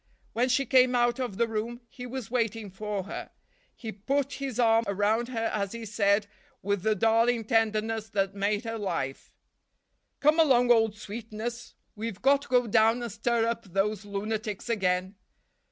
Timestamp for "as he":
5.53-5.85